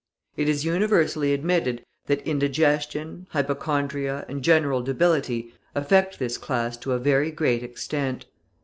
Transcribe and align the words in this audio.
It 0.35 0.49
is 0.49 0.65
universally 0.65 1.31
admitted 1.31 1.85
that 2.07 2.25
indigestion, 2.25 3.27
hypochondria, 3.33 4.25
and 4.27 4.43
general 4.43 4.81
debility 4.81 5.53
affect 5.75 6.17
this 6.17 6.39
class 6.39 6.75
to 6.77 6.93
a 6.93 6.97
very 6.97 7.29
great 7.29 7.61
extent. 7.61 8.25